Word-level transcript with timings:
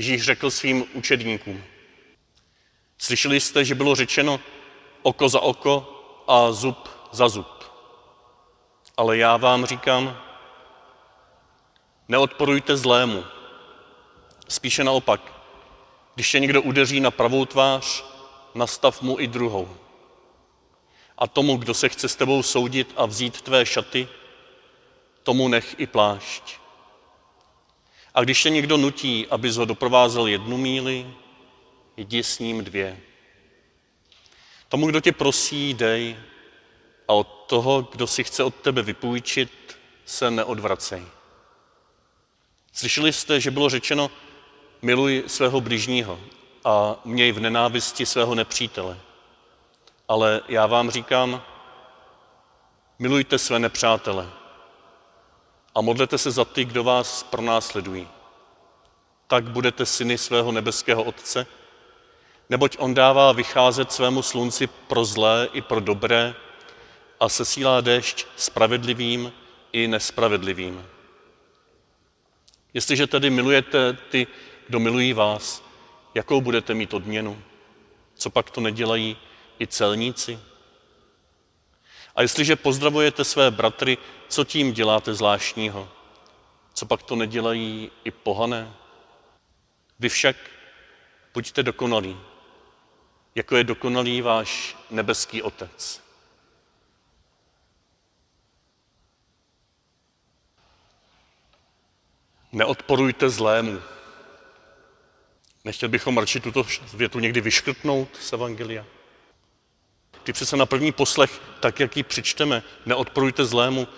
Ježíš 0.00 0.22
řekl 0.22 0.50
svým 0.50 0.84
učedníkům. 0.94 1.64
Slyšeli 2.98 3.40
jste, 3.40 3.64
že 3.64 3.74
bylo 3.74 3.94
řečeno 3.94 4.40
oko 5.02 5.28
za 5.28 5.40
oko 5.40 5.74
a 6.28 6.52
zub 6.52 6.88
za 7.12 7.28
zub. 7.28 7.64
Ale 8.96 9.16
já 9.16 9.36
vám 9.36 9.66
říkám, 9.66 10.20
neodporujte 12.08 12.76
zlému. 12.76 13.24
Spíše 14.48 14.84
naopak, 14.84 15.32
když 16.14 16.30
tě 16.30 16.40
někdo 16.40 16.62
udeří 16.62 17.00
na 17.00 17.10
pravou 17.10 17.44
tvář, 17.44 18.04
nastav 18.54 19.02
mu 19.02 19.20
i 19.20 19.26
druhou. 19.26 19.76
A 21.18 21.26
tomu, 21.26 21.56
kdo 21.56 21.74
se 21.74 21.88
chce 21.88 22.08
s 22.08 22.16
tebou 22.16 22.42
soudit 22.42 22.92
a 22.96 23.06
vzít 23.06 23.40
tvé 23.40 23.66
šaty, 23.66 24.08
tomu 25.22 25.48
nech 25.48 25.74
i 25.78 25.86
plášť. 25.86 26.59
A 28.14 28.20
když 28.20 28.42
tě 28.42 28.50
někdo 28.50 28.76
nutí, 28.76 29.26
abys 29.30 29.56
ho 29.56 29.64
doprovázel 29.64 30.26
jednu 30.26 30.56
míli, 30.56 31.14
jdi 31.96 32.22
s 32.22 32.38
ním 32.38 32.64
dvě. 32.64 33.00
Tomu, 34.68 34.86
kdo 34.86 35.00
tě 35.00 35.12
prosí, 35.12 35.74
dej 35.74 36.16
a 37.08 37.12
od 37.12 37.44
toho, 37.46 37.88
kdo 37.92 38.06
si 38.06 38.24
chce 38.24 38.44
od 38.44 38.54
tebe 38.54 38.82
vypůjčit, 38.82 39.78
se 40.04 40.30
neodvracej. 40.30 41.02
Slyšeli 42.72 43.12
jste, 43.12 43.40
že 43.40 43.50
bylo 43.50 43.68
řečeno, 43.68 44.10
miluj 44.82 45.24
svého 45.26 45.60
bližního 45.60 46.20
a 46.64 47.00
měj 47.04 47.32
v 47.32 47.40
nenávisti 47.40 48.06
svého 48.06 48.34
nepřítele. 48.34 48.98
Ale 50.08 50.40
já 50.48 50.66
vám 50.66 50.90
říkám, 50.90 51.42
milujte 52.98 53.38
své 53.38 53.58
nepřátele 53.58 54.39
a 55.74 55.80
modlete 55.80 56.18
se 56.18 56.30
za 56.30 56.44
ty, 56.44 56.64
kdo 56.64 56.84
vás 56.84 57.22
pronásledují. 57.22 58.08
Tak 59.26 59.44
budete 59.44 59.86
syny 59.86 60.18
svého 60.18 60.52
nebeského 60.52 61.02
Otce, 61.02 61.46
neboť 62.50 62.76
on 62.78 62.94
dává 62.94 63.32
vycházet 63.32 63.92
svému 63.92 64.22
slunci 64.22 64.66
pro 64.66 65.04
zlé 65.04 65.48
i 65.52 65.62
pro 65.62 65.80
dobré 65.80 66.34
a 67.20 67.28
sesílá 67.28 67.80
déšť 67.80 68.26
spravedlivým 68.36 69.32
i 69.72 69.88
nespravedlivým. 69.88 70.86
Jestliže 72.74 73.06
tedy 73.06 73.30
milujete 73.30 73.92
ty, 73.92 74.26
kdo 74.68 74.78
milují 74.80 75.12
vás, 75.12 75.62
jakou 76.14 76.40
budete 76.40 76.74
mít 76.74 76.94
odměnu? 76.94 77.42
Co 78.14 78.30
pak 78.30 78.50
to 78.50 78.60
nedělají 78.60 79.16
i 79.60 79.66
celníci? 79.66 80.38
A 82.20 82.22
jestliže 82.22 82.56
pozdravujete 82.56 83.24
své 83.24 83.50
bratry, 83.50 83.98
co 84.28 84.44
tím 84.44 84.72
děláte 84.72 85.14
zvláštního? 85.14 85.88
Co 86.74 86.86
pak 86.86 87.02
to 87.02 87.16
nedělají 87.16 87.90
i 88.04 88.10
pohané? 88.10 88.72
Vy 89.98 90.08
však 90.08 90.36
buďte 91.34 91.62
dokonalí, 91.62 92.20
jako 93.34 93.56
je 93.56 93.64
dokonalý 93.64 94.22
váš 94.22 94.76
nebeský 94.90 95.42
Otec. 95.42 96.00
Neodporujte 102.52 103.30
zlému. 103.30 103.80
Nechtěl 105.64 105.88
bychom 105.88 106.18
radši 106.18 106.40
tuto 106.40 106.64
větu 106.94 107.18
někdy 107.18 107.40
vyškrtnout 107.40 108.16
z 108.16 108.32
Evangelia? 108.32 108.86
Ty 110.30 110.34
přece 110.34 110.56
na 110.56 110.66
první 110.66 110.92
poslech, 110.92 111.40
tak 111.60 111.80
jak 111.80 111.96
ji 111.96 112.02
přečteme, 112.02 112.62
neodporujte 112.86 113.44
zlému, 113.44 113.88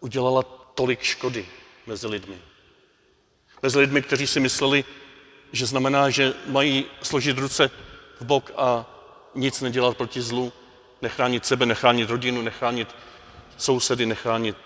udělala 0.00 0.42
tolik 0.74 1.02
škody 1.02 1.46
mezi 1.86 2.06
lidmi. 2.06 2.38
Mezi 3.62 3.78
lidmi, 3.78 4.02
kteří 4.02 4.26
si 4.26 4.40
mysleli, 4.40 4.84
že 5.52 5.66
znamená, 5.66 6.10
že 6.10 6.34
mají 6.46 6.84
složit 7.02 7.38
ruce 7.38 7.70
v 8.20 8.24
bok 8.24 8.50
a 8.56 8.86
nic 9.34 9.60
nedělat 9.60 9.96
proti 9.96 10.22
zlu, 10.22 10.52
nechránit 11.02 11.46
sebe, 11.46 11.66
nechránit 11.66 12.10
rodinu, 12.10 12.42
nechránit 12.42 12.88
sousedy, 13.56 14.06
nechránit 14.06 14.56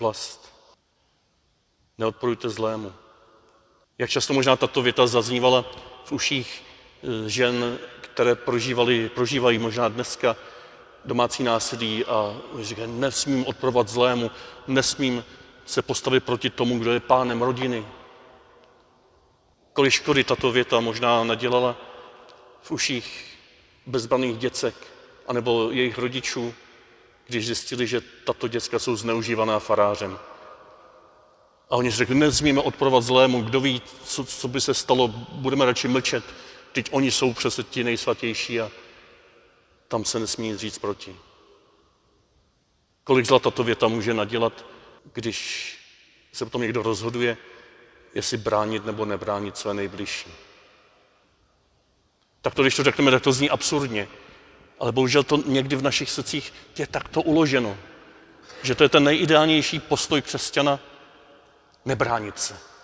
vlast. 0.00 0.52
Neodporujte 1.98 2.48
zlému. 2.48 2.92
Jak 3.98 4.10
často 4.10 4.34
možná 4.34 4.56
tato 4.56 4.82
věta 4.82 5.06
zaznívala 5.06 5.64
v 6.04 6.12
uších 6.12 6.62
eh, 7.02 7.28
žen, 7.28 7.78
které 8.16 8.34
prožívali, 8.34 9.08
prožívají 9.08 9.58
možná 9.58 9.88
dneska 9.88 10.36
domácí 11.04 11.42
násilí 11.42 12.04
a 12.04 12.36
říkají, 12.60 12.92
nesmím 12.92 13.46
odporovat 13.46 13.88
zlému, 13.88 14.30
nesmím 14.66 15.24
se 15.66 15.82
postavit 15.82 16.24
proti 16.24 16.50
tomu, 16.50 16.78
kdo 16.78 16.92
je 16.92 17.00
pánem 17.00 17.42
rodiny. 17.42 17.86
Kolik 19.72 19.92
škody 19.92 20.24
tato 20.24 20.52
věta 20.52 20.80
možná 20.80 21.24
nadělala 21.24 21.76
v 22.62 22.70
uších 22.70 23.36
bezbraných 23.86 24.38
děcek 24.38 24.74
anebo 25.28 25.70
jejich 25.70 25.98
rodičů, 25.98 26.54
když 27.26 27.46
zjistili, 27.46 27.86
že 27.86 28.00
tato 28.24 28.48
děcka 28.48 28.78
jsou 28.78 28.96
zneužívaná 28.96 29.58
farářem. 29.58 30.18
A 31.70 31.76
oni 31.76 31.90
řekli, 31.90 32.14
nesmíme 32.14 32.60
odporovat 32.60 33.02
zlému, 33.02 33.42
kdo 33.42 33.60
ví, 33.60 33.82
co, 34.04 34.24
co 34.24 34.48
by 34.48 34.60
se 34.60 34.74
stalo, 34.74 35.08
budeme 35.32 35.64
radši 35.64 35.88
mlčet, 35.88 36.24
teď 36.76 36.88
oni 36.90 37.10
jsou 37.10 37.32
přece 37.32 37.62
ti 37.62 37.84
nejsvatější 37.84 38.60
a 38.60 38.70
tam 39.88 40.04
se 40.04 40.18
nesmí 40.18 40.48
nic 40.48 40.60
říct 40.60 40.78
proti. 40.78 41.16
Kolik 43.04 43.26
zla 43.26 43.38
tato 43.38 43.64
věta 43.64 43.88
může 43.88 44.14
nadělat, 44.14 44.64
když 45.12 45.38
se 46.32 46.44
potom 46.44 46.60
někdo 46.60 46.82
rozhoduje, 46.82 47.36
jestli 48.14 48.36
bránit 48.36 48.84
nebo 48.84 49.04
nebránit 49.04 49.56
své 49.56 49.74
nejbližší. 49.74 50.30
Tak 52.42 52.54
to, 52.54 52.62
když 52.62 52.76
to 52.76 52.84
řekneme, 52.84 53.10
tak 53.10 53.22
to 53.22 53.32
zní 53.32 53.50
absurdně. 53.50 54.08
Ale 54.78 54.92
bohužel 54.92 55.22
to 55.22 55.36
někdy 55.36 55.76
v 55.76 55.82
našich 55.82 56.10
srdcích 56.10 56.52
je 56.78 56.86
takto 56.86 57.22
uloženo, 57.22 57.76
že 58.62 58.74
to 58.74 58.82
je 58.82 58.88
ten 58.88 59.04
nejideálnější 59.04 59.80
postoj 59.80 60.22
křesťana, 60.22 60.80
nebránit 61.84 62.38
se. 62.38 62.75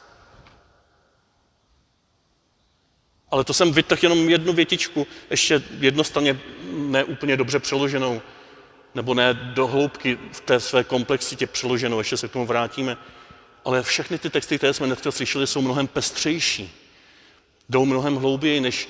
Ale 3.32 3.44
to 3.44 3.54
jsem 3.54 3.72
vytrhl 3.72 4.00
jenom 4.02 4.28
jednu 4.28 4.52
větičku, 4.52 5.06
ještě 5.30 5.62
jednostranně 5.78 6.40
neúplně 6.72 7.36
dobře 7.36 7.58
přeloženou, 7.58 8.22
nebo 8.94 9.14
ne 9.14 9.34
do 9.34 9.66
hloubky 9.66 10.18
v 10.32 10.40
té 10.40 10.60
své 10.60 10.84
komplexitě 10.84 11.46
přeloženou, 11.46 11.98
ještě 11.98 12.16
se 12.16 12.28
k 12.28 12.32
tomu 12.32 12.46
vrátíme. 12.46 12.96
Ale 13.64 13.82
všechny 13.82 14.18
ty 14.18 14.30
texty, 14.30 14.58
které 14.58 14.74
jsme 14.74 14.86
dneska 14.86 15.10
slyšeli, 15.10 15.46
jsou 15.46 15.62
mnohem 15.62 15.86
pestřejší. 15.86 16.72
Jdou 17.68 17.84
mnohem 17.84 18.16
hlouběji 18.16 18.60
než 18.60 18.88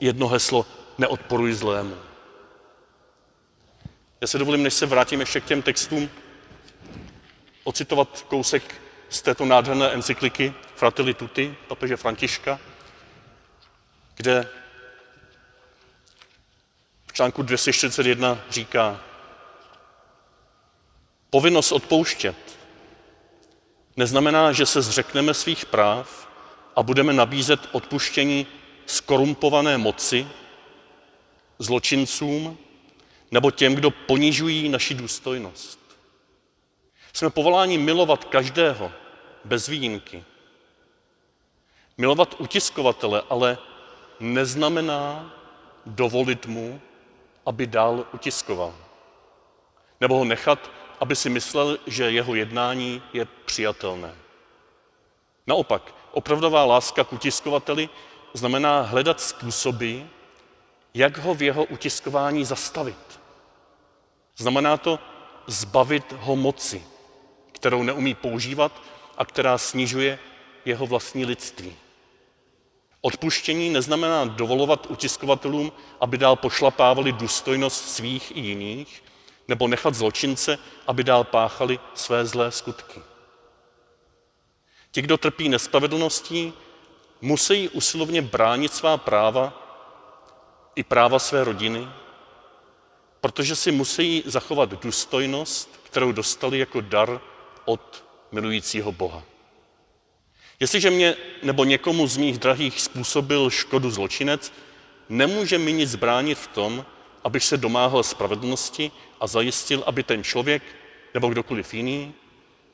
jedno 0.00 0.28
heslo 0.28 0.66
neodporuj 0.98 1.52
zlému. 1.52 1.94
Já 4.20 4.26
se 4.26 4.38
dovolím, 4.38 4.62
než 4.62 4.74
se 4.74 4.86
vrátím 4.86 5.20
ještě 5.20 5.40
k 5.40 5.44
těm 5.44 5.62
textům, 5.62 6.10
ocitovat 7.64 8.24
kousek 8.28 8.74
z 9.08 9.22
této 9.22 9.44
nádherné 9.44 9.90
encykliky 9.90 10.54
Fratelli 10.74 11.14
Tutti, 11.14 11.54
papeže 11.68 11.96
Františka, 11.96 12.60
kde 14.18 14.48
v 17.06 17.12
článku 17.12 17.42
241 17.42 18.38
říká, 18.50 19.00
povinnost 21.30 21.72
odpouštět 21.72 22.36
neznamená, 23.96 24.52
že 24.52 24.66
se 24.66 24.82
zřekneme 24.82 25.34
svých 25.34 25.66
práv 25.66 26.28
a 26.76 26.82
budeme 26.82 27.12
nabízet 27.12 27.60
odpuštění 27.72 28.46
skorumpované 28.86 29.78
moci, 29.78 30.28
zločincům 31.58 32.58
nebo 33.30 33.50
těm, 33.50 33.74
kdo 33.74 33.90
ponižují 33.90 34.68
naši 34.68 34.94
důstojnost. 34.94 35.78
Jsme 37.12 37.30
povoláni 37.30 37.78
milovat 37.78 38.24
každého, 38.24 38.92
bez 39.44 39.68
výjimky. 39.68 40.24
Milovat 41.98 42.34
utiskovatele 42.38 43.22
ale 43.30 43.58
neznamená 44.20 45.34
dovolit 45.86 46.46
mu, 46.46 46.80
aby 47.46 47.66
dál 47.66 48.06
utiskoval. 48.12 48.74
Nebo 50.00 50.18
ho 50.18 50.24
nechat, 50.24 50.70
aby 51.00 51.16
si 51.16 51.30
myslel, 51.30 51.78
že 51.86 52.10
jeho 52.10 52.34
jednání 52.34 53.02
je 53.12 53.24
přijatelné. 53.44 54.14
Naopak, 55.46 55.94
opravdová 56.12 56.64
láska 56.64 57.04
k 57.04 57.12
utiskovateli 57.12 57.88
znamená 58.34 58.80
hledat 58.80 59.20
způsoby, 59.20 59.98
jak 60.94 61.18
ho 61.18 61.34
v 61.34 61.42
jeho 61.42 61.64
utiskování 61.64 62.44
zastavit. 62.44 63.20
Znamená 64.36 64.76
to 64.76 64.98
zbavit 65.46 66.12
ho 66.12 66.36
moci, 66.36 66.84
kterou 67.52 67.82
neumí 67.82 68.14
používat 68.14 68.82
a 69.16 69.24
která 69.24 69.58
snižuje 69.58 70.18
jeho 70.64 70.86
vlastní 70.86 71.24
lidství. 71.24 71.76
Odpuštění 73.00 73.70
neznamená 73.70 74.24
dovolovat 74.24 74.86
utiskovatelům, 74.90 75.72
aby 76.00 76.18
dál 76.18 76.36
pošlapávali 76.36 77.12
důstojnost 77.12 77.88
svých 77.88 78.36
i 78.36 78.40
jiných, 78.40 79.02
nebo 79.48 79.68
nechat 79.68 79.94
zločince, 79.94 80.58
aby 80.86 81.04
dál 81.04 81.24
páchali 81.24 81.78
své 81.94 82.26
zlé 82.26 82.52
skutky. 82.52 83.00
Ti, 84.90 85.02
kdo 85.02 85.18
trpí 85.18 85.48
nespravedlností, 85.48 86.52
musí 87.20 87.68
usilovně 87.68 88.22
bránit 88.22 88.74
svá 88.74 88.96
práva 88.96 89.62
i 90.74 90.82
práva 90.82 91.18
své 91.18 91.44
rodiny, 91.44 91.88
protože 93.20 93.56
si 93.56 93.72
musí 93.72 94.22
zachovat 94.26 94.70
důstojnost, 94.70 95.80
kterou 95.82 96.12
dostali 96.12 96.58
jako 96.58 96.80
dar 96.80 97.20
od 97.64 98.04
milujícího 98.32 98.92
Boha. 98.92 99.22
Jestliže 100.60 100.90
mě 100.90 101.16
nebo 101.42 101.64
někomu 101.64 102.06
z 102.06 102.16
mých 102.16 102.38
drahých 102.38 102.80
způsobil 102.80 103.50
škodu 103.50 103.90
zločinec, 103.90 104.52
nemůže 105.08 105.58
mi 105.58 105.72
nic 105.72 105.94
bránit 105.94 106.38
v 106.38 106.46
tom, 106.46 106.84
abych 107.24 107.44
se 107.44 107.56
domáhal 107.56 108.02
spravedlnosti 108.02 108.90
a 109.20 109.26
zajistil, 109.26 109.84
aby 109.86 110.02
ten 110.02 110.24
člověk 110.24 110.62
nebo 111.14 111.28
kdokoliv 111.28 111.74
jiný 111.74 112.14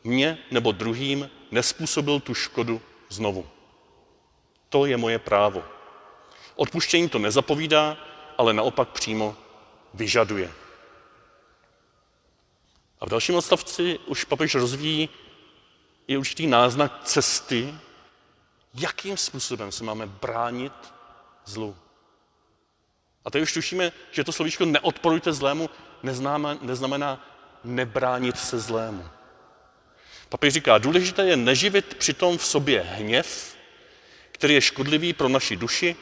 mě 0.04 0.38
nebo 0.50 0.72
druhým 0.72 1.30
nespůsobil 1.50 2.20
tu 2.20 2.34
škodu 2.34 2.80
znovu. 3.08 3.46
To 4.68 4.86
je 4.86 4.96
moje 4.96 5.18
právo. 5.18 5.64
Odpuštění 6.56 7.08
to 7.08 7.18
nezapovídá, 7.18 7.96
ale 8.38 8.52
naopak 8.52 8.88
přímo 8.88 9.36
vyžaduje. 9.94 10.50
A 13.00 13.06
v 13.06 13.08
dalším 13.08 13.34
odstavci 13.34 13.98
už 14.06 14.24
papež 14.24 14.54
rozvíjí 14.54 15.08
i 16.06 16.16
určitý 16.16 16.46
náznak 16.46 17.00
cesty, 17.04 17.74
jakým 18.74 19.16
způsobem 19.16 19.72
se 19.72 19.84
máme 19.84 20.06
bránit 20.06 20.72
zlu. 21.44 21.76
A 23.24 23.30
tady 23.30 23.42
už 23.42 23.52
tušíme, 23.52 23.92
že 24.10 24.24
to 24.24 24.32
slovíčko 24.32 24.64
neodporujte 24.64 25.32
zlému 25.32 25.70
neznamená, 26.02 26.58
neznamená 26.62 27.26
nebránit 27.64 28.38
se 28.38 28.58
zlému. 28.58 29.04
Papež 30.28 30.54
říká, 30.54 30.78
důležité 30.78 31.24
je 31.24 31.36
neživit 31.36 31.94
přitom 31.94 32.38
v 32.38 32.46
sobě 32.46 32.80
hněv, 32.80 33.56
který 34.32 34.54
je 34.54 34.60
škodlivý 34.60 35.12
pro 35.12 35.28
naši 35.28 35.56
duši 35.56 35.96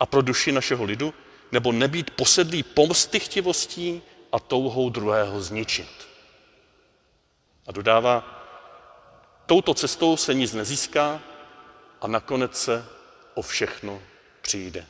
a 0.00 0.06
pro 0.06 0.22
duši 0.22 0.52
našeho 0.52 0.84
lidu, 0.84 1.14
nebo 1.52 1.72
nebýt 1.72 2.10
posedlý 2.10 2.62
pomstychtivostí 2.62 4.02
a 4.32 4.40
touhou 4.40 4.90
druhého 4.90 5.42
zničit. 5.42 6.08
A 7.66 7.72
dodává, 7.72 8.35
touto 9.46 9.74
cestou 9.74 10.16
se 10.16 10.34
nic 10.34 10.52
nezíská 10.52 11.20
a 12.00 12.06
nakonec 12.06 12.56
se 12.56 12.86
o 13.34 13.42
všechno 13.42 14.02
přijde. 14.42 14.86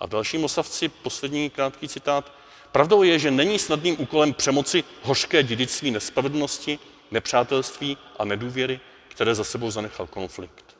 A 0.00 0.06
v 0.06 0.10
dalším 0.10 0.44
osavci 0.44 0.88
poslední 0.88 1.50
krátký 1.50 1.88
citát. 1.88 2.32
Pravdou 2.72 3.02
je, 3.02 3.18
že 3.18 3.30
není 3.30 3.58
snadným 3.58 4.00
úkolem 4.00 4.34
přemoci 4.34 4.84
hořké 5.02 5.42
dědictví 5.42 5.90
nespravedlnosti, 5.90 6.78
nepřátelství 7.10 7.98
a 8.18 8.24
nedůvěry, 8.24 8.80
které 9.08 9.34
za 9.34 9.44
sebou 9.44 9.70
zanechal 9.70 10.06
konflikt. 10.06 10.76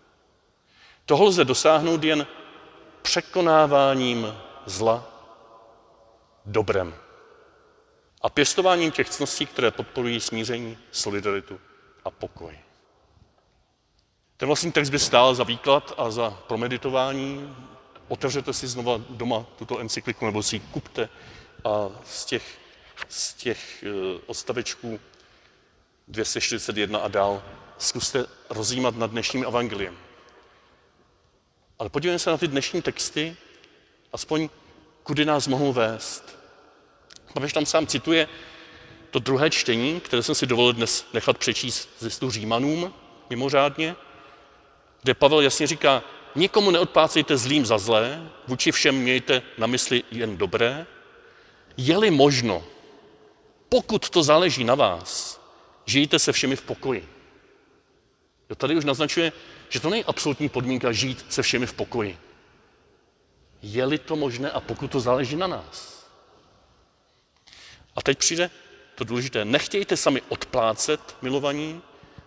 Toho 1.06 1.24
lze 1.24 1.44
dosáhnout 1.44 2.04
jen 2.04 2.26
překonáváním 3.02 4.34
zla 4.66 5.06
dobrem 6.46 6.94
a 8.22 8.28
pěstováním 8.28 8.90
těch 8.90 9.10
cností, 9.10 9.46
které 9.46 9.70
podporují 9.70 10.20
smíření, 10.20 10.78
solidaritu 10.90 11.60
a 12.04 12.10
pokoj. 12.10 12.58
Ten 14.36 14.46
vlastní 14.46 14.72
text 14.72 14.90
by 14.90 14.98
stál 14.98 15.34
za 15.34 15.44
výklad 15.44 15.94
a 15.96 16.10
za 16.10 16.30
promeditování. 16.30 17.56
Otevřete 18.08 18.52
si 18.52 18.68
znova 18.68 19.00
doma 19.10 19.46
tuto 19.58 19.78
encykliku 19.78 20.26
nebo 20.26 20.42
si 20.42 20.56
ji 20.56 20.60
kupte 20.60 21.08
a 21.64 21.88
z 22.04 22.24
těch, 22.24 22.58
z 23.08 23.34
těch 23.34 23.84
eh, 23.84 24.20
odstavečků 24.26 25.00
241 26.08 26.98
a 26.98 27.08
dál 27.08 27.42
zkuste 27.78 28.26
rozjímat 28.50 28.96
nad 28.96 29.10
dnešním 29.10 29.44
evangeliem. 29.44 29.98
Ale 31.78 31.88
podívejme 31.88 32.18
se 32.18 32.30
na 32.30 32.36
ty 32.36 32.48
dnešní 32.48 32.82
texty, 32.82 33.36
aspoň 34.12 34.48
kudy 35.02 35.24
nás 35.24 35.46
mohou 35.46 35.72
vést. 35.72 36.38
Papež 37.32 37.52
tam 37.52 37.66
sám 37.66 37.86
cituje 37.86 38.28
to 39.10 39.18
druhé 39.18 39.50
čtení, 39.50 40.00
které 40.00 40.22
jsem 40.22 40.34
si 40.34 40.46
dovolil 40.46 40.72
dnes 40.72 41.06
nechat 41.12 41.38
přečíst 41.38 41.88
ze 41.98 42.06
listu 42.06 42.30
Římanům, 42.30 42.94
mimořádně, 43.30 43.96
kde 45.02 45.14
Pavel 45.14 45.40
jasně 45.40 45.66
říká, 45.66 46.02
nikomu 46.34 46.70
neodpácejte 46.70 47.36
zlým 47.36 47.66
za 47.66 47.78
zlé, 47.78 48.30
vůči 48.46 48.72
všem 48.72 48.94
mějte 48.94 49.42
na 49.58 49.66
mysli 49.66 50.02
jen 50.10 50.36
dobré, 50.36 50.86
je-li 51.76 52.10
možno, 52.10 52.64
pokud 53.68 54.10
to 54.10 54.22
záleží 54.22 54.64
na 54.64 54.74
vás, 54.74 55.40
žijte 55.86 56.18
se 56.18 56.32
všemi 56.32 56.56
v 56.56 56.62
pokoji. 56.62 57.08
Jo, 58.50 58.56
tady 58.56 58.76
už 58.76 58.84
naznačuje, 58.84 59.32
že 59.68 59.80
to 59.80 59.90
není 59.90 60.04
absolutní 60.04 60.48
podmínka 60.48 60.92
žít 60.92 61.26
se 61.28 61.42
všemi 61.42 61.66
v 61.66 61.72
pokoji. 61.72 62.18
Je-li 63.62 63.98
to 63.98 64.16
možné 64.16 64.50
a 64.50 64.60
pokud 64.60 64.90
to 64.90 65.00
záleží 65.00 65.36
na 65.36 65.46
nás. 65.46 66.06
A 67.96 68.02
teď 68.02 68.18
přijde 68.18 68.50
to 69.00 69.04
důležité. 69.04 69.44
Nechtějte 69.44 69.96
sami 69.96 70.22
odplácet 70.28 71.16
milovaní, 71.22 71.80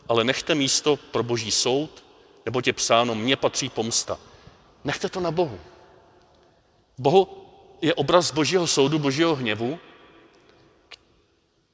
ale 0.10 0.24
nechte 0.24 0.56
místo 0.56 0.96
pro 0.96 1.24
boží 1.24 1.52
soud, 1.52 2.04
nebo 2.46 2.62
tě 2.62 2.74
psáno, 2.74 3.16
mně 3.16 3.36
patří 3.36 3.70
pomsta. 3.70 4.18
Nechte 4.84 5.10
to 5.10 5.20
na 5.20 5.32
Bohu. 5.32 5.60
Bohu 6.98 7.28
je 7.82 7.94
obraz 7.94 8.34
božího 8.34 8.68
soudu, 8.68 9.00
božího 9.00 9.36
hněvu, 9.36 9.80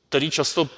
který 0.09 0.31
často 0.31 0.69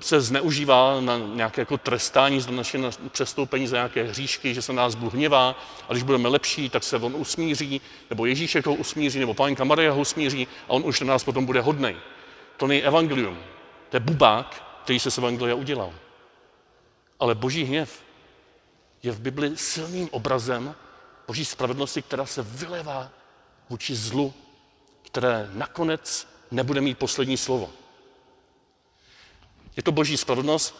se 0.00 0.20
zneužívá 0.20 1.00
na 1.00 1.18
nějaké 1.18 1.60
jako 1.60 1.78
trestání 1.78 2.40
za 2.40 2.50
naše 2.50 2.78
přestoupení, 3.08 3.66
za 3.66 3.76
nějaké 3.76 4.02
hříšky, 4.02 4.54
že 4.54 4.62
se 4.62 4.72
nás 4.72 4.94
Bůh 4.94 5.14
hněvá 5.14 5.54
a 5.88 5.92
když 5.92 6.02
budeme 6.02 6.28
lepší, 6.28 6.68
tak 6.68 6.84
se 6.84 6.96
on 6.96 7.16
usmíří, 7.16 7.80
nebo 8.10 8.26
Ježíšek 8.26 8.66
ho 8.66 8.74
usmíří, 8.74 9.18
nebo 9.18 9.34
pánka 9.34 9.64
Maria 9.64 9.92
ho 9.92 10.00
usmíří 10.00 10.48
a 10.68 10.70
on 10.70 10.82
už 10.86 11.00
na 11.00 11.06
nás 11.06 11.24
potom 11.24 11.46
bude 11.46 11.60
hodnej. 11.60 11.96
To 12.56 12.66
není 12.66 12.82
evangelium. 12.82 13.38
To 13.88 13.96
je 13.96 14.00
bubák, 14.00 14.78
který 14.82 15.00
se 15.00 15.10
z 15.10 15.18
evangelia 15.18 15.54
udělal. 15.54 15.94
Ale 17.20 17.34
boží 17.34 17.64
hněv 17.64 18.02
je 19.02 19.12
v 19.12 19.20
Bibli 19.20 19.56
silným 19.56 20.08
obrazem 20.12 20.74
boží 21.26 21.44
spravedlnosti, 21.44 22.02
která 22.02 22.26
se 22.26 22.42
vylevá 22.42 23.10
vůči 23.68 23.94
zlu, 23.94 24.34
které 25.02 25.50
nakonec 25.52 26.28
nebude 26.50 26.80
mít 26.80 26.98
poslední 26.98 27.36
slovo. 27.36 27.70
Je 29.76 29.82
to 29.82 29.92
boží 29.92 30.16
spravedlnost, 30.16 30.74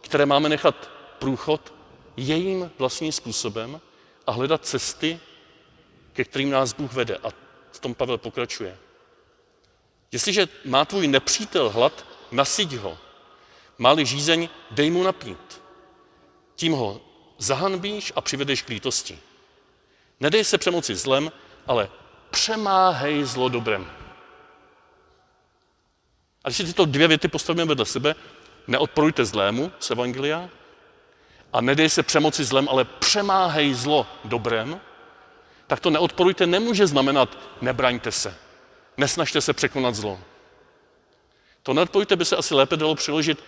které 0.00 0.26
máme 0.26 0.48
nechat 0.48 0.90
průchod 1.18 1.74
jejím 2.16 2.70
vlastním 2.78 3.12
způsobem 3.12 3.80
a 4.26 4.32
hledat 4.32 4.66
cesty, 4.66 5.20
ke 6.12 6.24
kterým 6.24 6.50
nás 6.50 6.72
Bůh 6.72 6.92
vede. 6.92 7.16
A 7.16 7.30
v 7.72 7.78
tom 7.80 7.94
Pavel 7.94 8.18
pokračuje. 8.18 8.78
Jestliže 10.12 10.48
má 10.64 10.84
tvůj 10.84 11.08
nepřítel 11.08 11.70
hlad, 11.70 12.06
nasyť 12.32 12.76
ho. 12.76 12.98
Máli 13.78 14.06
žízeň, 14.06 14.48
dej 14.70 14.90
mu 14.90 15.02
napít. 15.02 15.62
Tím 16.56 16.72
ho 16.72 17.00
zahanbíš 17.38 18.12
a 18.16 18.20
přivedeš 18.20 18.62
k 18.62 18.68
lítosti. 18.68 19.18
Nedej 20.20 20.44
se 20.44 20.58
přemoci 20.58 20.94
zlem, 20.94 21.32
ale 21.66 21.88
přemáhej 22.30 23.24
zlo 23.24 23.48
dobrem. 23.48 23.90
A 26.44 26.48
když 26.48 26.56
si 26.56 26.64
tyto 26.64 26.84
dvě 26.84 27.08
věty 27.08 27.28
postavíme 27.28 27.64
vedle 27.64 27.86
sebe, 27.86 28.14
neodporujte 28.66 29.24
zlému 29.24 29.72
z 29.78 29.90
Evangelia 29.90 30.48
a 31.52 31.60
nedej 31.60 31.88
se 31.88 32.02
přemoci 32.02 32.44
zlem, 32.44 32.68
ale 32.68 32.84
přemáhej 32.84 33.74
zlo 33.74 34.06
dobrem, 34.24 34.80
tak 35.66 35.80
to 35.80 35.90
neodporujte 35.90 36.46
nemůže 36.46 36.86
znamenat 36.86 37.38
nebraňte 37.60 38.12
se, 38.12 38.36
nesnažte 38.96 39.40
se 39.40 39.52
překonat 39.52 39.94
zlo. 39.94 40.20
To 41.62 41.74
neodporujte 41.74 42.16
by 42.16 42.24
se 42.24 42.36
asi 42.36 42.54
lépe 42.54 42.76
dalo 42.76 42.94
přiložit, 42.94 43.44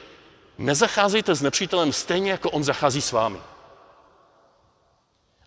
nezacházejte 0.59 1.35
s 1.35 1.42
nepřítelem 1.42 1.92
stejně, 1.92 2.30
jako 2.30 2.50
on 2.50 2.64
zachází 2.64 3.00
s 3.00 3.12
vámi. 3.12 3.38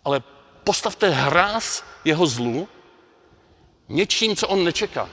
Ale 0.05 0.23
postavte 0.63 1.09
hráz 1.09 1.83
jeho 2.05 2.27
zlu 2.27 2.67
něčím, 3.89 4.35
co 4.35 4.47
on 4.47 4.63
nečeká. 4.63 5.09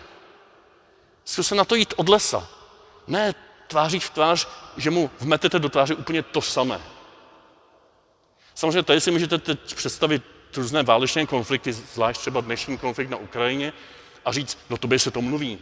Zkuste 1.25 1.55
na 1.55 1.65
to 1.65 1.75
jít 1.75 1.95
od 1.97 2.09
lesa. 2.09 2.49
Ne 3.07 3.35
tváří 3.69 4.01
v 4.01 4.11
tvář, 4.11 4.49
že 4.77 4.91
mu 4.91 5.11
vmetete 5.21 5.59
do 5.59 5.69
tváře 5.69 5.95
úplně 5.95 6.23
to 6.23 6.41
samé. 6.41 6.81
Samozřejmě 8.55 8.83
tady 8.83 9.01
si 9.01 9.11
můžete 9.11 9.39
teď 9.39 9.75
představit 9.75 10.23
různé 10.57 10.83
válečné 10.83 11.27
konflikty, 11.27 11.73
zvlášť 11.73 12.21
třeba 12.21 12.41
dnešní 12.41 12.79
konflikt 12.79 13.11
na 13.11 13.17
Ukrajině, 13.17 13.73
a 14.25 14.33
říct, 14.33 14.59
no 14.71 14.77
to 14.77 14.89
by 14.89 14.99
se 14.99 15.11
to 15.11 15.23
mluví. 15.23 15.59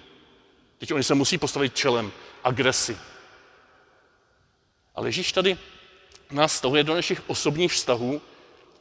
Teď 0.83 0.93
oni 0.93 1.05
se 1.05 1.15
musí 1.15 1.39
postavit 1.39 1.77
čelem 1.77 2.13
agresi. 2.45 2.99
Ale 4.95 5.09
Ježíš 5.09 5.33
tady 5.33 5.59
nás 6.31 6.57
stahuje 6.57 6.85
do 6.85 6.95
našich 6.95 7.23
osobních 7.27 7.73
vztahů, 7.73 8.23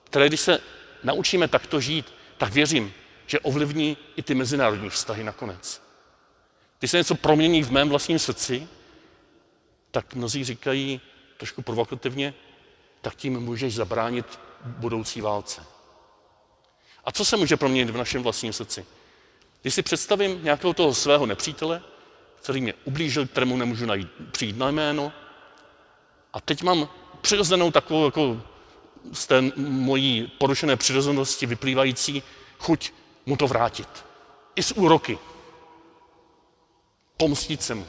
které 0.03 0.27
když 0.27 0.39
se 0.39 0.59
naučíme 1.03 1.47
takto 1.47 1.79
žít, 1.79 2.13
tak 2.37 2.53
věřím, 2.53 2.93
že 3.27 3.39
ovlivní 3.39 3.97
i 4.15 4.21
ty 4.21 4.35
mezinárodní 4.35 4.89
vztahy 4.89 5.23
nakonec. 5.23 5.81
Když 6.79 6.91
se 6.91 6.97
něco 6.97 7.15
promění 7.15 7.63
v 7.63 7.71
mém 7.71 7.89
vlastním 7.89 8.19
srdci, 8.19 8.67
tak 9.91 10.15
mnozí 10.15 10.43
říkají 10.43 11.01
trošku 11.37 11.61
provokativně, 11.61 12.33
tak 13.01 13.15
tím 13.15 13.39
můžeš 13.39 13.75
zabránit 13.75 14.39
budoucí 14.65 15.21
válce. 15.21 15.65
A 17.05 17.11
co 17.11 17.25
se 17.25 17.37
může 17.37 17.57
proměnit 17.57 17.89
v 17.89 17.97
našem 17.97 18.23
vlastním 18.23 18.53
srdci? 18.53 18.85
Když 19.61 19.73
si 19.73 19.81
představím 19.81 20.43
nějakého 20.43 20.73
toho 20.73 20.93
svého 20.93 21.25
nepřítele, 21.25 21.81
který 22.41 22.61
mě 22.61 22.73
ublížil, 22.83 23.27
kterému 23.27 23.57
nemůžu 23.57 23.85
najít, 23.85 24.07
přijít 24.31 24.57
na 24.57 24.69
jméno, 24.69 25.13
a 26.33 26.41
teď 26.41 26.63
mám 26.63 26.89
přirozenou 27.21 27.71
takovou 27.71 28.05
jako 28.05 28.41
z 29.13 29.27
té 29.27 29.41
mojí 29.57 30.31
porušené 30.37 30.75
přirozenosti 30.75 31.45
vyplývající 31.45 32.23
chuť 32.59 32.91
mu 33.25 33.37
to 33.37 33.47
vrátit. 33.47 34.05
I 34.55 34.63
z 34.63 34.71
úroky. 34.71 35.19
Pomstit 37.17 37.63
se 37.63 37.75
mu. 37.75 37.87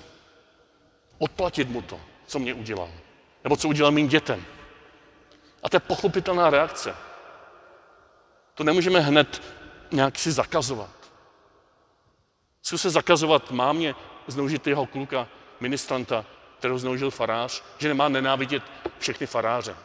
Odplatit 1.18 1.68
mu 1.68 1.82
to, 1.82 2.00
co 2.26 2.38
mě 2.38 2.54
udělal. 2.54 2.90
Nebo 3.44 3.56
co 3.56 3.68
udělal 3.68 3.92
mým 3.92 4.09
dětem. 4.09 4.44
A 5.62 5.68
to 5.68 5.76
je 5.76 5.80
pochopitelná 5.80 6.50
reakce. 6.50 6.94
To 8.54 8.64
nemůžeme 8.64 9.00
hned 9.00 9.42
nějak 9.92 10.18
si 10.18 10.32
zakazovat. 10.32 10.90
Zkus 12.62 12.82
se 12.82 12.90
zakazovat 12.90 13.50
mámě 13.50 13.94
zneužitého 14.26 14.87
kluka, 14.87 15.29
ministranta, 15.61 16.25
kterou 16.59 16.79
zneužil 16.79 17.11
farář, 17.11 17.62
že 17.79 17.88
nemá 17.88 18.09
nenávidět 18.09 18.62
všechny 18.99 19.26
faráře, 19.26 19.76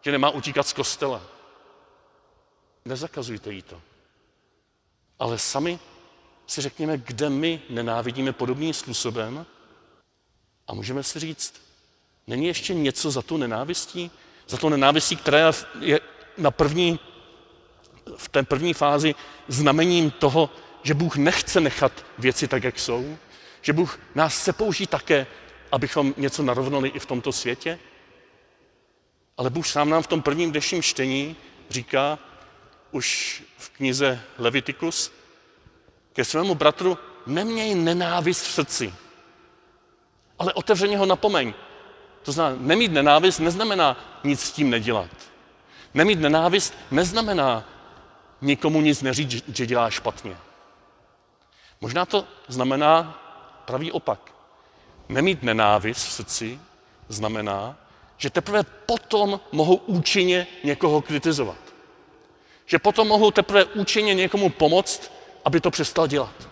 že 0.00 0.12
nemá 0.12 0.30
utíkat 0.30 0.66
z 0.66 0.72
kostela. 0.72 1.22
Nezakazujte 2.84 3.52
jí 3.52 3.62
to. 3.62 3.82
Ale 5.18 5.38
sami 5.38 5.78
si 6.46 6.60
řekněme, 6.60 6.98
kde 6.98 7.30
my 7.30 7.62
nenávidíme 7.70 8.32
podobným 8.32 8.74
způsobem 8.74 9.46
a 10.68 10.74
můžeme 10.74 11.02
si 11.02 11.18
říct, 11.18 11.62
není 12.26 12.46
ještě 12.46 12.74
něco 12.74 13.10
za 13.10 13.22
tu 13.22 13.36
nenávistí? 13.36 14.10
Za 14.48 14.56
to 14.56 14.70
nenávistí, 14.70 15.16
která 15.16 15.52
je 15.80 16.00
na 16.38 16.50
první, 16.50 17.00
v 18.16 18.28
té 18.28 18.42
první 18.42 18.74
fázi 18.74 19.14
znamením 19.48 20.10
toho, 20.10 20.50
že 20.82 20.94
Bůh 20.94 21.16
nechce 21.16 21.60
nechat 21.60 21.92
věci 22.18 22.48
tak, 22.48 22.64
jak 22.64 22.78
jsou, 22.78 23.16
že 23.64 23.72
Bůh 23.72 24.00
nás 24.14 24.38
chce 24.40 24.52
použít 24.52 24.90
také, 24.90 25.26
abychom 25.72 26.14
něco 26.16 26.42
narovnali 26.42 26.88
i 26.88 26.98
v 26.98 27.06
tomto 27.06 27.32
světě. 27.32 27.78
Ale 29.36 29.50
Bůh 29.50 29.66
sám 29.66 29.90
nám 29.90 30.02
v 30.02 30.06
tom 30.06 30.22
prvním 30.22 30.50
dnešním 30.50 30.82
čtení 30.82 31.36
říká, 31.70 32.18
už 32.90 33.42
v 33.58 33.70
knize 33.70 34.20
Levitikus, 34.38 35.12
ke 36.12 36.24
svému 36.24 36.54
bratru 36.54 36.98
neměj 37.26 37.74
nenávist 37.74 38.42
v 38.42 38.52
srdci, 38.52 38.94
ale 40.38 40.52
otevřeně 40.52 40.98
ho 40.98 41.06
napomeň. 41.06 41.54
To 42.22 42.32
znamená, 42.32 42.62
nemít 42.62 42.92
nenávist 42.92 43.38
neznamená 43.38 44.20
nic 44.24 44.40
s 44.40 44.52
tím 44.52 44.70
nedělat. 44.70 45.10
Nemít 45.94 46.20
nenávist 46.20 46.74
neznamená 46.90 47.68
nikomu 48.40 48.80
nic 48.80 49.02
neříct, 49.02 49.48
že 49.48 49.66
dělá 49.66 49.90
špatně. 49.90 50.36
Možná 51.80 52.06
to 52.06 52.24
znamená 52.48 53.23
pravý 53.64 53.92
opak. 53.92 54.34
Nemít 55.08 55.42
nenávist 55.42 56.06
v 56.06 56.12
srdci 56.12 56.60
znamená, 57.08 57.76
že 58.16 58.30
teprve 58.30 58.62
potom 58.62 59.40
mohou 59.52 59.74
účinně 59.74 60.46
někoho 60.64 61.02
kritizovat. 61.02 61.58
Že 62.66 62.78
potom 62.78 63.08
mohou 63.08 63.30
teprve 63.30 63.64
účinně 63.64 64.14
někomu 64.14 64.50
pomoct, 64.50 65.12
aby 65.44 65.60
to 65.60 65.70
přestal 65.70 66.06
dělat. 66.06 66.48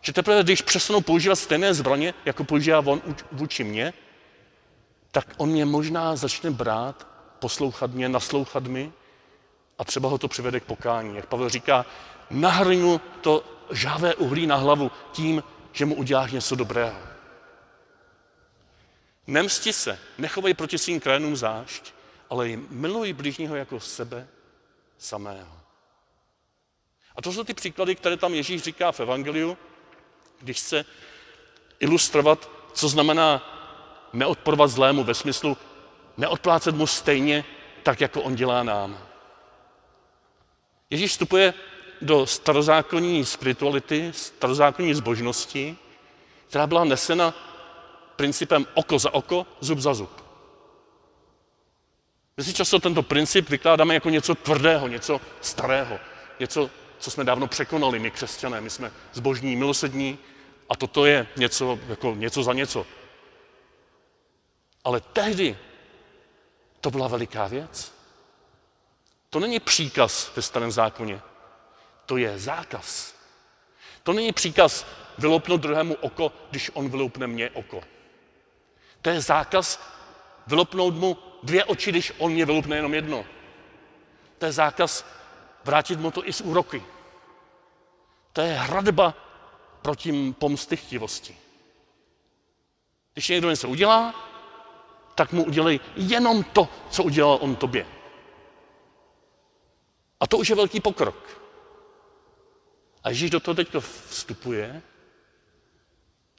Že 0.00 0.12
teprve, 0.12 0.42
když 0.42 0.62
přestanou 0.62 1.00
používat 1.00 1.36
stejné 1.36 1.74
zbraně, 1.74 2.14
jako 2.24 2.44
používá 2.44 2.78
on 2.78 3.02
vůči 3.32 3.64
mně, 3.64 3.92
tak 5.10 5.26
on 5.36 5.48
mě 5.48 5.64
možná 5.64 6.16
začne 6.16 6.50
brát, 6.50 7.06
poslouchat 7.38 7.90
mě, 7.90 8.08
naslouchat 8.08 8.64
mi 8.64 8.92
a 9.78 9.84
třeba 9.84 10.08
ho 10.08 10.18
to 10.18 10.28
přivede 10.28 10.60
k 10.60 10.64
pokání. 10.64 11.16
Jak 11.16 11.26
Pavel 11.26 11.48
říká, 11.48 11.86
nahrnu 12.30 13.00
to 13.20 13.44
žávé 13.70 14.14
uhlí 14.14 14.46
na 14.46 14.56
hlavu 14.56 14.90
tím, 15.12 15.42
že 15.72 15.86
mu 15.86 15.94
uděláš 15.94 16.32
něco 16.32 16.54
dobrého. 16.54 16.98
Nemsti 19.26 19.72
se, 19.72 19.98
nechovej 20.18 20.54
proti 20.54 20.78
svým 20.78 21.00
krajinům 21.00 21.36
zášť, 21.36 21.92
ale 22.30 22.48
miluj 22.68 23.12
blížního 23.12 23.56
jako 23.56 23.80
sebe 23.80 24.28
samého. 24.98 25.60
A 27.16 27.22
to 27.22 27.32
jsou 27.32 27.44
ty 27.44 27.54
příklady, 27.54 27.94
které 27.94 28.16
tam 28.16 28.34
Ježíš 28.34 28.62
říká 28.62 28.92
v 28.92 29.00
Evangeliu, 29.00 29.58
když 30.40 30.58
chce 30.58 30.84
ilustrovat, 31.80 32.50
co 32.72 32.88
znamená 32.88 33.42
neodporovat 34.12 34.70
zlému 34.70 35.04
ve 35.04 35.14
smyslu 35.14 35.56
neodplácet 36.16 36.74
mu 36.74 36.86
stejně 36.86 37.44
tak, 37.82 38.00
jako 38.00 38.22
on 38.22 38.34
dělá 38.34 38.62
nám. 38.62 38.98
Ježíš 40.90 41.10
vstupuje 41.10 41.54
do 42.02 42.26
starozákonní 42.26 43.24
spirituality, 43.24 44.12
starozákonní 44.12 44.94
zbožnosti, 44.94 45.76
která 46.48 46.66
byla 46.66 46.84
nesena 46.84 47.34
principem 48.16 48.66
oko 48.74 48.98
za 48.98 49.14
oko, 49.14 49.46
zub 49.60 49.78
za 49.78 49.94
zub. 49.94 50.24
My 52.36 52.44
si 52.44 52.54
často 52.54 52.78
tento 52.78 53.02
princip 53.02 53.48
vykládáme 53.48 53.94
jako 53.94 54.10
něco 54.10 54.34
tvrdého, 54.34 54.88
něco 54.88 55.20
starého, 55.40 55.98
něco, 56.40 56.70
co 56.98 57.10
jsme 57.10 57.24
dávno 57.24 57.46
překonali, 57.46 57.98
my 57.98 58.10
křesťané. 58.10 58.60
My 58.60 58.70
jsme 58.70 58.92
zbožní, 59.12 59.56
milosední 59.56 60.18
a 60.68 60.76
toto 60.76 61.06
je 61.06 61.26
něco, 61.36 61.78
jako 61.88 62.14
něco 62.14 62.42
za 62.42 62.52
něco. 62.52 62.86
Ale 64.84 65.00
tehdy 65.00 65.58
to 66.80 66.90
byla 66.90 67.08
veliká 67.08 67.46
věc. 67.46 67.94
To 69.30 69.40
není 69.40 69.60
příkaz 69.60 70.32
ve 70.36 70.42
starém 70.42 70.70
zákoně, 70.70 71.20
to 72.10 72.16
je 72.16 72.38
zákaz. 72.38 73.14
To 74.02 74.12
není 74.12 74.32
příkaz 74.32 74.86
vyloupnout 75.18 75.60
druhému 75.60 75.94
oko, 75.94 76.32
když 76.50 76.70
on 76.74 76.88
vyloupne 76.88 77.26
mě 77.26 77.50
oko. 77.50 77.80
To 79.02 79.10
je 79.10 79.20
zákaz 79.20 79.78
vylopnout 80.46 80.94
mu 80.94 81.16
dvě 81.42 81.64
oči, 81.64 81.90
když 81.90 82.12
on 82.18 82.32
mě 82.32 82.46
vylopne 82.46 82.76
jenom 82.76 82.94
jedno. 82.94 83.24
To 84.38 84.46
je 84.46 84.52
zákaz 84.52 85.06
vrátit 85.64 86.00
mu 86.00 86.10
to 86.10 86.28
i 86.28 86.32
z 86.32 86.40
úroky. 86.40 86.82
To 88.32 88.40
je 88.40 88.52
hradba 88.52 89.14
proti 89.82 90.34
pomsty 90.38 90.76
chtivosti. 90.76 91.36
Když 93.12 93.28
někdo 93.28 93.50
něco 93.50 93.68
udělá, 93.68 94.14
tak 95.14 95.32
mu 95.32 95.44
udělej 95.44 95.80
jenom 95.96 96.42
to, 96.42 96.68
co 96.90 97.02
udělal 97.02 97.38
on 97.40 97.56
tobě. 97.56 97.86
A 100.20 100.26
to 100.26 100.38
už 100.38 100.48
je 100.48 100.56
velký 100.56 100.80
pokrok. 100.80 101.39
A 103.04 103.08
Ježíš 103.08 103.30
do 103.30 103.40
toho 103.40 103.54
teď 103.54 103.68
vstupuje 103.80 104.82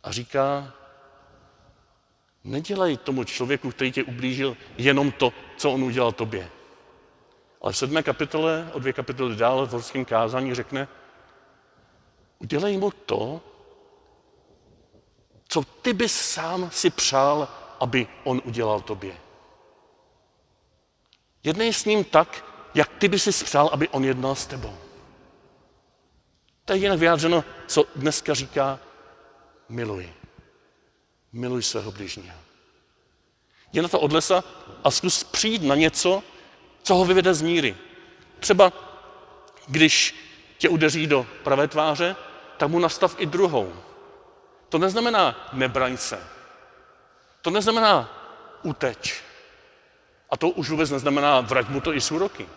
a 0.04 0.12
říká, 0.12 0.74
Nedělej 2.44 2.98
tomu 2.98 3.24
člověku, 3.24 3.72
který 3.72 3.92
tě 3.92 4.04
ublížil, 4.04 4.58
jenom 4.78 5.12
to, 5.12 5.34
co 5.58 5.72
on 5.72 5.84
udělal 5.84 6.12
tobě. 6.12 6.50
Ale 7.62 7.74
v 7.74 7.78
sedmé 7.78 8.04
kapitole, 8.04 8.72
o 8.74 8.80
dvě 8.80 8.94
kapitoly 8.94 9.36
dál 9.36 9.66
v 9.68 9.72
horském 9.72 10.06
kázání 10.06 10.56
řekne, 10.56 10.88
udělej 12.40 12.78
mu 12.78 12.92
to, 12.92 13.42
co 15.48 15.64
ty 15.64 15.94
bys 15.94 16.22
sám 16.22 16.70
si 16.72 16.90
přál, 16.90 17.48
aby 17.80 18.08
on 18.24 18.42
udělal 18.46 18.82
tobě. 18.82 19.18
Jednej 21.44 21.74
s 21.74 21.86
ním 21.86 22.04
tak, 22.04 22.46
jak 22.74 22.90
ty 22.98 23.08
bys 23.08 23.24
si 23.24 23.46
přál, 23.46 23.70
aby 23.74 23.90
on 23.90 24.06
jednal 24.06 24.36
s 24.36 24.46
tebou. 24.46 24.78
To 26.72 26.76
je 26.76 26.82
jinak 26.82 27.00
vyjádřeno, 27.00 27.44
co 27.68 27.86
dneska 27.96 28.34
říká 28.34 28.80
miluji. 29.70 30.14
Miluj 31.34 31.64
svého 31.64 31.92
bližního. 31.92 32.38
Jdi 33.72 33.82
na 33.82 33.88
to 33.88 34.00
od 34.00 34.12
lesa 34.12 34.44
a 34.84 34.92
zkus 34.92 35.24
přijít 35.24 35.64
na 35.64 35.76
něco, 35.76 36.24
co 36.84 36.96
ho 36.96 37.06
vyvede 37.06 37.34
z 37.34 37.42
míry. 37.42 37.78
Třeba 38.40 38.72
když 39.68 40.16
tě 40.58 40.70
udeří 40.70 41.08
do 41.08 41.26
pravé 41.44 41.68
tváře, 41.68 42.16
tak 42.58 42.70
mu 42.70 42.80
nastav 42.80 43.16
i 43.18 43.26
druhou. 43.26 43.74
To 44.70 44.78
neznamená 44.78 45.50
nebraň 45.54 45.98
se. 45.98 46.20
To 47.42 47.50
neznamená 47.50 48.10
uteč. 48.64 49.24
A 50.30 50.38
to 50.38 50.50
už 50.50 50.70
vůbec 50.70 50.90
neznamená 50.90 51.42
vrať 51.42 51.70
mu 51.70 51.82
to 51.82 51.94
i 51.94 52.02
s 52.02 52.12
úroky. 52.12 52.50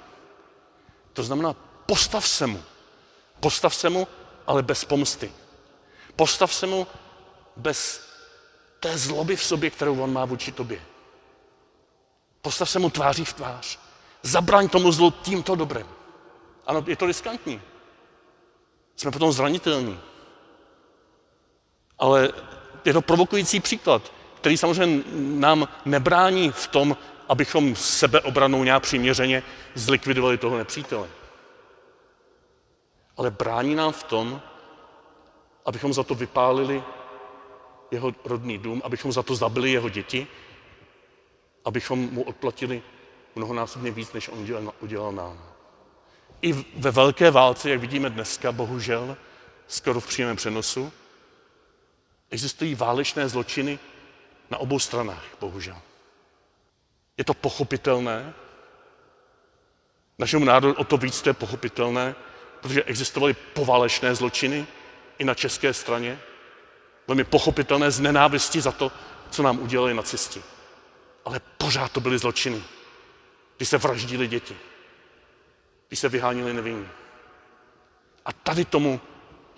To 1.12 1.22
znamená 1.22 1.54
postav 1.86 2.28
se 2.28 2.46
mu. 2.46 2.62
Postav 3.44 3.74
se 3.74 3.90
mu, 3.90 4.08
ale 4.46 4.62
bez 4.62 4.84
pomsty. 4.84 5.32
Postav 6.16 6.54
se 6.54 6.66
mu 6.66 6.86
bez 7.56 8.00
té 8.80 8.98
zloby 8.98 9.36
v 9.36 9.44
sobě, 9.44 9.70
kterou 9.70 10.00
on 10.00 10.12
má 10.12 10.24
vůči 10.24 10.52
tobě. 10.52 10.80
Postav 12.42 12.70
se 12.70 12.78
mu 12.78 12.90
tváří 12.90 13.24
v 13.24 13.32
tvář. 13.32 13.78
Zabraň 14.22 14.68
tomu 14.68 14.92
zlu 14.92 15.10
tímto 15.10 15.54
dobrem. 15.54 15.86
Ano, 16.66 16.84
je 16.86 16.96
to 16.96 17.06
riskantní. 17.06 17.60
Jsme 18.96 19.10
potom 19.10 19.32
zranitelní. 19.32 20.00
Ale 21.98 22.32
je 22.84 22.92
to 22.92 23.02
provokující 23.02 23.60
příklad, 23.60 24.12
který 24.36 24.56
samozřejmě 24.56 25.04
nám 25.14 25.68
nebrání 25.84 26.50
v 26.50 26.66
tom 26.66 26.96
abychom 27.28 27.76
sebeobranou 27.76 28.64
nějak 28.64 28.82
přiměřeně 28.82 29.42
zlikvidovali 29.74 30.38
toho 30.38 30.58
nepřítele. 30.58 31.08
Ale 33.16 33.30
brání 33.30 33.74
nám 33.74 33.92
v 33.92 34.04
tom, 34.04 34.42
abychom 35.64 35.92
za 35.92 36.02
to 36.02 36.14
vypálili 36.14 36.82
jeho 37.90 38.12
rodný 38.24 38.58
dům, 38.58 38.82
abychom 38.84 39.12
za 39.12 39.22
to 39.22 39.34
zabili 39.34 39.72
jeho 39.72 39.88
děti, 39.88 40.26
abychom 41.64 41.98
mu 41.98 42.22
odplatili 42.22 42.82
mnohonásobně 43.34 43.90
víc, 43.90 44.12
než 44.12 44.28
on 44.28 44.72
udělal, 44.80 45.12
nám. 45.12 45.42
I 46.42 46.52
ve 46.76 46.90
velké 46.90 47.30
válce, 47.30 47.70
jak 47.70 47.80
vidíme 47.80 48.10
dneska, 48.10 48.52
bohužel, 48.52 49.16
skoro 49.66 50.00
v 50.00 50.06
přímém 50.06 50.36
přenosu, 50.36 50.92
existují 52.30 52.74
válečné 52.74 53.28
zločiny 53.28 53.78
na 54.50 54.58
obou 54.58 54.78
stranách, 54.78 55.24
bohužel. 55.40 55.76
Je 57.18 57.24
to 57.24 57.34
pochopitelné, 57.34 58.34
našemu 60.18 60.44
národu 60.44 60.74
o 60.74 60.84
to 60.84 60.96
víc 60.96 61.22
to 61.22 61.28
je 61.28 61.34
pochopitelné, 61.34 62.14
protože 62.64 62.84
existovaly 62.84 63.34
poválečné 63.34 64.14
zločiny 64.14 64.66
i 65.18 65.24
na 65.24 65.34
české 65.34 65.74
straně, 65.74 66.18
velmi 67.06 67.24
pochopitelné 67.24 67.90
z 67.90 68.00
nenávisti 68.00 68.60
za 68.60 68.72
to, 68.72 68.92
co 69.30 69.42
nám 69.42 69.58
udělali 69.58 69.94
nacisti. 69.94 70.42
Ale 71.24 71.40
pořád 71.58 71.92
to 71.92 72.00
byly 72.00 72.18
zločiny, 72.18 72.62
kdy 73.56 73.66
se 73.66 73.78
vraždili 73.78 74.28
děti, 74.28 74.56
když 75.88 76.00
se 76.00 76.08
vyhánili 76.08 76.52
nevinní. 76.52 76.88
A 78.24 78.32
tady 78.32 78.64
tomu 78.64 79.00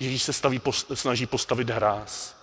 Ježíš 0.00 0.22
se 0.22 0.32
staví, 0.32 0.60
snaží 0.94 1.26
postavit 1.26 1.70
hráz. 1.70 2.36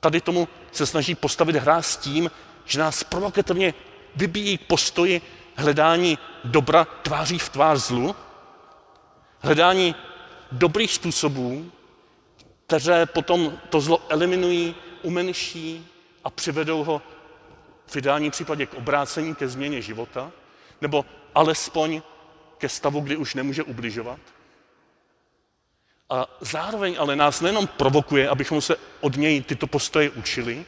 Tady 0.00 0.20
tomu 0.20 0.48
se 0.72 0.86
snaží 0.86 1.14
postavit 1.14 1.56
hráz 1.56 1.96
tím, 1.96 2.30
že 2.64 2.80
nás 2.80 3.04
provokativně 3.04 3.74
vybíjí 4.16 4.58
k 4.58 4.66
postoji 4.66 5.22
hledání 5.56 6.18
dobra 6.44 6.84
tváří 6.84 7.38
v 7.38 7.48
tvář 7.48 7.78
zlu, 7.78 8.16
hledání 9.40 9.94
dobrých 10.52 10.94
způsobů, 10.94 11.72
které 12.66 13.06
potom 13.06 13.58
to 13.68 13.80
zlo 13.80 14.02
eliminují, 14.08 14.74
umenší 15.02 15.86
a 16.24 16.30
přivedou 16.30 16.84
ho 16.84 17.02
v 17.86 17.96
ideálním 17.96 18.30
případě 18.30 18.66
k 18.66 18.74
obrácení, 18.74 19.34
ke 19.34 19.48
změně 19.48 19.82
života, 19.82 20.32
nebo 20.80 21.04
alespoň 21.34 22.02
ke 22.58 22.68
stavu, 22.68 23.00
kdy 23.00 23.16
už 23.16 23.34
nemůže 23.34 23.62
ubližovat. 23.62 24.20
A 26.10 26.26
zároveň 26.40 26.96
ale 26.98 27.16
nás 27.16 27.40
nejenom 27.40 27.66
provokuje, 27.66 28.28
abychom 28.28 28.60
se 28.60 28.76
od 29.00 29.16
něj 29.16 29.42
tyto 29.42 29.66
postoje 29.66 30.10
učili, 30.10 30.64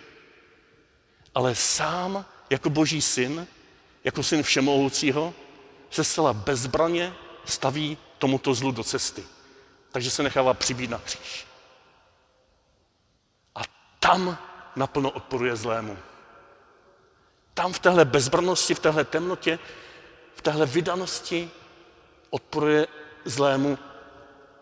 ale 1.34 1.54
sám 1.54 2.24
jako 2.50 2.70
boží 2.70 3.02
syn, 3.02 3.46
jako 4.04 4.22
syn 4.22 4.42
všemohoucího, 4.42 5.34
se 5.90 6.04
zcela 6.04 6.32
bezbraně 6.32 7.12
staví 7.44 7.98
tomuto 8.22 8.54
zlu 8.54 8.70
do 8.70 8.84
cesty. 8.84 9.24
Takže 9.92 10.10
se 10.10 10.22
nechává 10.22 10.54
přibít 10.54 10.90
na 10.90 10.98
kříž. 10.98 11.46
A 13.54 13.60
tam 13.98 14.38
naplno 14.76 15.10
odporuje 15.10 15.56
zlému. 15.56 15.98
Tam 17.54 17.72
v 17.72 17.78
téhle 17.78 18.04
bezbrnosti, 18.04 18.74
v 18.74 18.78
téhle 18.78 19.04
temnotě, 19.04 19.58
v 20.34 20.42
téhle 20.42 20.66
vydanosti 20.66 21.50
odporuje 22.30 22.86
zlému 23.24 23.78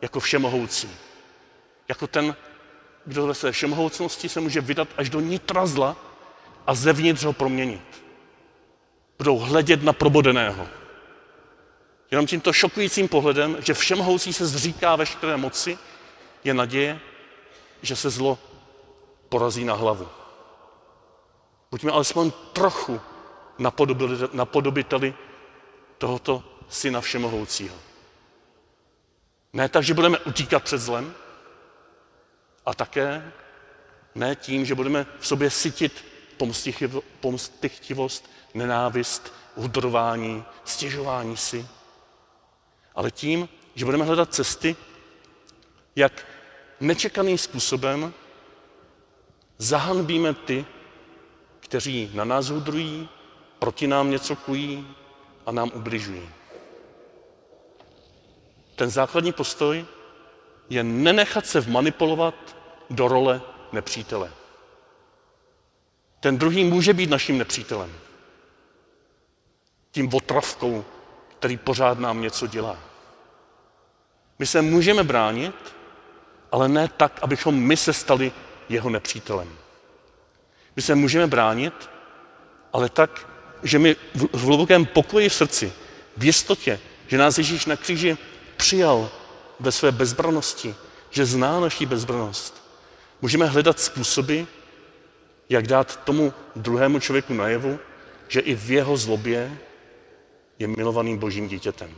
jako 0.00 0.20
všemohoucí. 0.20 0.90
Jako 1.88 2.06
ten, 2.06 2.36
kdo 3.04 3.26
ve 3.26 3.34
své 3.34 3.52
všemohoucnosti 3.52 4.28
se 4.28 4.40
může 4.40 4.60
vydat 4.60 4.88
až 4.96 5.10
do 5.10 5.20
nitra 5.20 5.66
zla 5.66 5.96
a 6.66 6.74
zevnitř 6.74 7.24
ho 7.24 7.32
proměnit. 7.32 8.04
Budou 9.18 9.38
hledět 9.38 9.82
na 9.82 9.92
probodeného. 9.92 10.79
Jenom 12.10 12.26
tímto 12.26 12.52
šokujícím 12.52 13.08
pohledem, 13.08 13.56
že 13.60 13.74
všemohoucí 13.74 14.32
se 14.32 14.46
zříká 14.46 14.96
veškeré 14.96 15.36
moci, 15.36 15.78
je 16.44 16.54
naděje, 16.54 17.00
že 17.82 17.96
se 17.96 18.10
zlo 18.10 18.38
porazí 19.28 19.64
na 19.64 19.74
hlavu. 19.74 20.08
Buďme 21.70 21.92
alespoň 21.92 22.32
trochu 22.52 23.00
napodobiteli 24.32 25.14
tohoto 25.98 26.44
syna 26.68 27.00
všemohoucího. 27.00 27.76
Ne 29.52 29.68
tak, 29.68 29.84
že 29.84 29.94
budeme 29.94 30.18
utíkat 30.18 30.62
před 30.62 30.78
zlem, 30.78 31.14
a 32.66 32.74
také 32.74 33.32
ne 34.14 34.36
tím, 34.36 34.64
že 34.64 34.74
budeme 34.74 35.06
v 35.20 35.26
sobě 35.26 35.50
sytit 35.50 36.04
pomstychtivost, 37.20 38.30
nenávist, 38.54 39.34
udrování, 39.54 40.44
stěžování 40.64 41.36
si, 41.36 41.66
ale 43.00 43.10
tím, 43.10 43.48
že 43.74 43.84
budeme 43.84 44.04
hledat 44.04 44.34
cesty, 44.34 44.76
jak 45.96 46.26
nečekaným 46.80 47.38
způsobem 47.38 48.14
zahanbíme 49.58 50.34
ty, 50.34 50.66
kteří 51.60 52.10
na 52.14 52.24
nás 52.24 52.46
hudrují, 52.46 53.08
proti 53.58 53.86
nám 53.86 54.10
něco 54.10 54.36
kují 54.36 54.88
a 55.46 55.52
nám 55.52 55.70
ubližují. 55.74 56.28
Ten 58.76 58.90
základní 58.90 59.32
postoj 59.32 59.84
je 60.70 60.84
nenechat 60.84 61.46
se 61.46 61.60
vmanipulovat 61.60 62.56
do 62.90 63.08
role 63.08 63.40
nepřítele. 63.72 64.32
Ten 66.20 66.38
druhý 66.38 66.64
může 66.64 66.94
být 66.94 67.10
naším 67.10 67.38
nepřítelem. 67.38 67.92
Tím 69.90 70.14
otravkou, 70.14 70.84
který 71.38 71.56
pořád 71.56 71.98
nám 71.98 72.20
něco 72.20 72.46
dělá. 72.46 72.89
My 74.40 74.46
se 74.46 74.62
můžeme 74.62 75.04
bránit, 75.04 75.54
ale 76.52 76.68
ne 76.68 76.88
tak, 76.96 77.18
abychom 77.22 77.54
my 77.54 77.76
se 77.76 77.92
stali 77.92 78.32
jeho 78.68 78.90
nepřítelem. 78.90 79.48
My 80.76 80.82
se 80.82 80.94
můžeme 80.94 81.26
bránit, 81.26 81.90
ale 82.72 82.88
tak, 82.88 83.28
že 83.62 83.78
my 83.78 83.96
v 84.32 84.44
hlubokém 84.44 84.86
pokoji 84.86 85.28
v 85.28 85.34
srdci, 85.34 85.72
v 86.16 86.24
jistotě, 86.24 86.80
že 87.06 87.18
nás 87.18 87.38
Ježíš 87.38 87.66
na 87.66 87.76
kříži 87.76 88.18
přijal 88.56 89.10
ve 89.60 89.72
své 89.72 89.92
bezbranosti, 89.92 90.74
že 91.10 91.26
zná 91.26 91.60
naší 91.60 91.86
bezbranost, 91.86 92.62
můžeme 93.22 93.46
hledat 93.46 93.80
způsoby, 93.80 94.40
jak 95.48 95.66
dát 95.66 96.04
tomu 96.04 96.32
druhému 96.56 97.00
člověku 97.00 97.34
najevu, 97.34 97.78
že 98.28 98.40
i 98.40 98.54
v 98.54 98.70
jeho 98.70 98.96
zlobě 98.96 99.58
je 100.58 100.68
milovaným 100.68 101.18
božím 101.18 101.48
dítětem. 101.48 101.90